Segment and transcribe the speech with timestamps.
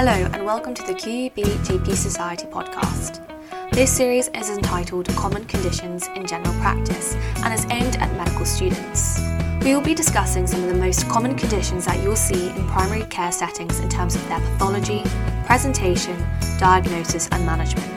[0.00, 3.20] Hello, and welcome to the QUB GP Society podcast.
[3.72, 9.20] This series is entitled Common Conditions in General Practice and is aimed at medical students.
[9.64, 13.06] We will be discussing some of the most common conditions that you'll see in primary
[13.06, 15.02] care settings in terms of their pathology,
[15.46, 16.16] presentation,
[16.60, 17.92] diagnosis, and management.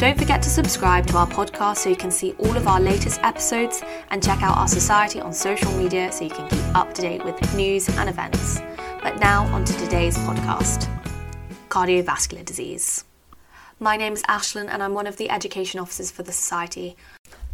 [0.00, 3.20] Don't forget to subscribe to our podcast so you can see all of our latest
[3.22, 7.02] episodes and check out our society on social media so you can keep up to
[7.02, 8.62] date with news and events.
[9.02, 10.93] But now, on to today's podcast
[11.74, 13.02] cardiovascular disease.
[13.80, 16.94] My name is Ashlyn, and I'm one of the education officers for the Society.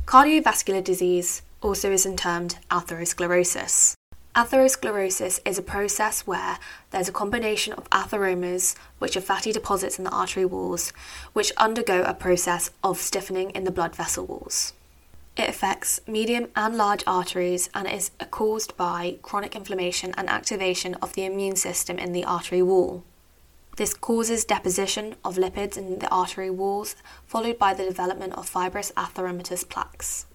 [0.05, 3.95] Cardiovascular disease also isn't termed atherosclerosis.
[4.37, 6.59] Atherosclerosis is a process where
[6.91, 10.93] there's a combination of atheromas, which are fatty deposits in the artery walls,
[11.33, 14.75] which undergo a process of stiffening in the blood vessel walls.
[15.35, 21.15] It affects medium and large arteries and is caused by chronic inflammation and activation of
[21.15, 23.03] the immune system in the artery wall.
[23.77, 28.93] This causes deposition of lipids in the artery walls, followed by the development of fibrous
[28.97, 30.27] atheromatous plaques.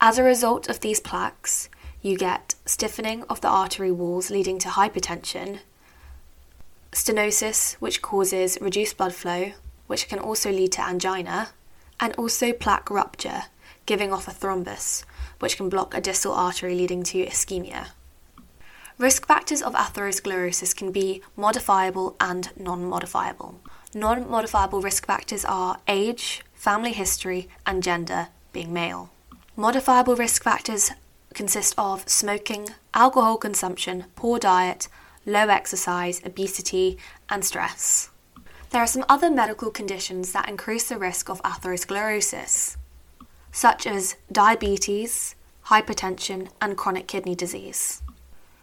[0.00, 1.68] As a result of these plaques,
[2.02, 5.60] you get stiffening of the artery walls leading to hypertension,
[6.92, 9.52] stenosis, which causes reduced blood flow,
[9.86, 11.50] which can also lead to angina,
[12.00, 13.44] and also plaque rupture,
[13.86, 15.04] giving off a thrombus,
[15.38, 17.88] which can block a distal artery leading to ischemia.
[19.00, 23.58] Risk factors of atherosclerosis can be modifiable and non modifiable.
[23.94, 29.08] Non modifiable risk factors are age, family history, and gender, being male.
[29.56, 30.90] Modifiable risk factors
[31.32, 34.86] consist of smoking, alcohol consumption, poor diet,
[35.24, 36.98] low exercise, obesity,
[37.30, 38.10] and stress.
[38.68, 42.76] There are some other medical conditions that increase the risk of atherosclerosis
[43.50, 45.36] such as diabetes,
[45.68, 48.02] hypertension, and chronic kidney disease.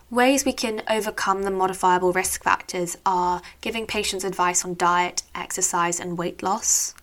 [0.10, 6.00] Ways we can overcome the modifiable risk factors are giving patients advice on diet, exercise,
[6.00, 6.96] and weight loss,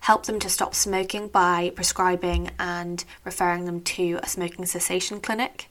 [0.00, 5.70] help them to stop smoking by prescribing and referring them to a smoking cessation clinic,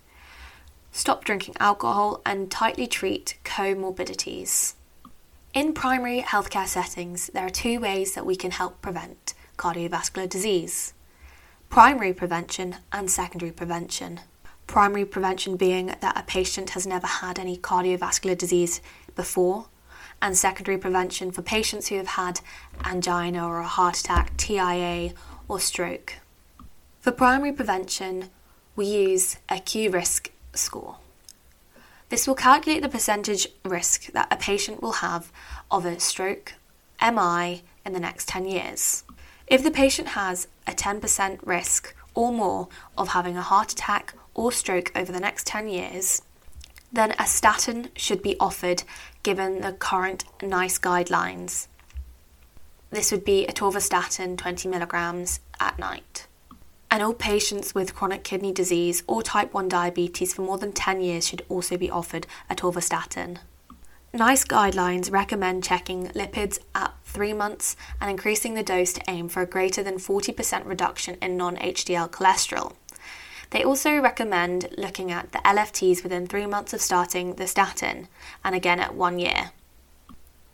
[0.92, 4.74] stop drinking alcohol, and tightly treat comorbidities.
[5.54, 10.96] In primary healthcare settings, there are two ways that we can help prevent cardiovascular disease
[11.70, 14.22] primary prevention and secondary prevention.
[14.68, 18.82] Primary prevention being that a patient has never had any cardiovascular disease
[19.16, 19.68] before,
[20.22, 22.42] and secondary prevention for patients who have had
[22.84, 25.14] angina or a heart attack, TIA,
[25.48, 26.16] or stroke.
[27.00, 28.30] For primary prevention,
[28.76, 30.98] we use a Q risk score.
[32.10, 35.32] This will calculate the percentage risk that a patient will have
[35.70, 36.54] of a stroke,
[37.02, 39.04] MI, in the next 10 years.
[39.46, 42.68] If the patient has a 10% risk or more
[42.98, 46.24] of having a heart attack or stroke over the next 10 years,
[46.92, 48.82] then a statin should be offered
[49.22, 51.68] given the current NICE guidelines.
[52.90, 56.26] This would be atorvastatin 20 milligrams at night.
[56.90, 61.02] And all patients with chronic kidney disease or type 1 diabetes for more than 10
[61.02, 63.38] years should also be offered atorvastatin.
[64.12, 69.42] NICE guidelines recommend checking lipids at three months and increasing the dose to aim for
[69.42, 72.76] a greater than 40% reduction in non HDL cholesterol.
[73.50, 78.08] They also recommend looking at the LFTs within three months of starting the statin
[78.44, 79.50] and again at one year.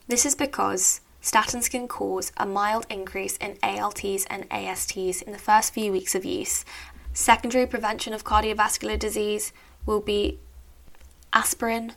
[0.07, 5.37] This is because statins can cause a mild increase in ALTs and ASTs in the
[5.37, 6.63] first few weeks of use.
[7.11, 9.51] Secondary prevention of cardiovascular disease
[9.85, 10.39] will be
[11.33, 11.91] aspirin,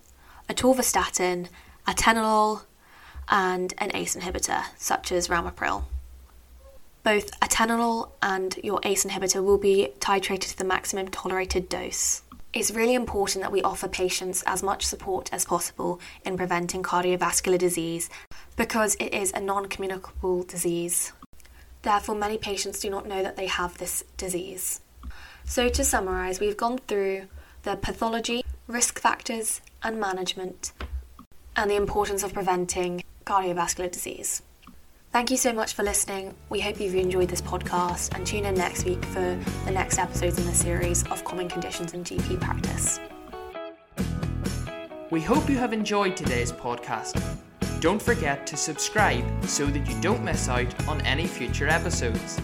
[0.48, 1.46] atorvastatin,
[1.86, 2.62] atenolol,
[3.28, 5.84] and an ACE inhibitor, such as ramipril.
[7.02, 12.22] Both atenolol and your ACE inhibitor will be titrated to the maximum tolerated dose.
[12.52, 17.58] It's really important that we offer patients as much support as possible in preventing cardiovascular
[17.58, 18.08] disease
[18.56, 21.12] because it is a non communicable disease.
[21.82, 24.80] Therefore, many patients do not know that they have this disease.
[25.44, 27.28] So, to summarise, we've gone through
[27.62, 30.72] the pathology, risk factors, and management,
[31.54, 34.42] and the importance of preventing cardiovascular disease.
[35.12, 36.34] Thank you so much for listening.
[36.50, 40.38] We hope you've enjoyed this podcast and tune in next week for the next episodes
[40.38, 43.00] in the series of common conditions in GP practice.
[45.10, 47.22] We hope you have enjoyed today's podcast.
[47.80, 52.40] Don't forget to subscribe so that you don't miss out on any future episodes.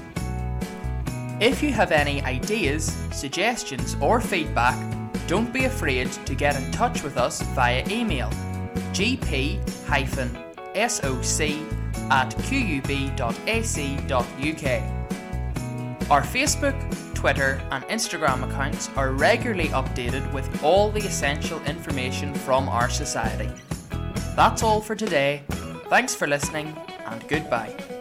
[1.41, 4.79] If you have any ideas, suggestions, or feedback,
[5.27, 8.31] don't be afraid to get in touch with us via email
[8.93, 9.59] gp
[10.75, 11.41] soc
[12.11, 13.03] at qub.ac.uk.
[16.11, 22.69] Our Facebook, Twitter, and Instagram accounts are regularly updated with all the essential information from
[22.69, 23.51] our society.
[24.35, 25.43] That's all for today.
[25.89, 26.77] Thanks for listening,
[27.07, 27.92] and goodbye.